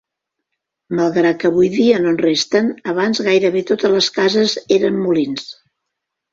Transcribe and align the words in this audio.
Malgrat 0.99 1.37
que 1.43 1.47
avui 1.49 1.69
dia 1.75 1.99
no 2.07 2.15
en 2.15 2.17
resten, 2.23 2.71
abans 2.95 3.23
gairebé 3.29 3.65
totes 3.75 3.97
les 3.99 4.11
cases 4.19 4.59
eren 4.81 5.01
molins. 5.07 5.49